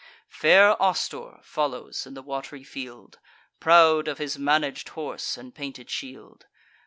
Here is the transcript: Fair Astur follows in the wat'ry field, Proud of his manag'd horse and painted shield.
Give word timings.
Fair 0.29 0.75
Astur 0.79 1.39
follows 1.43 2.07
in 2.07 2.15
the 2.15 2.23
wat'ry 2.23 2.63
field, 2.63 3.19
Proud 3.59 4.07
of 4.07 4.17
his 4.17 4.35
manag'd 4.39 4.89
horse 4.89 5.37
and 5.37 5.53
painted 5.53 5.91
shield. 5.91 6.47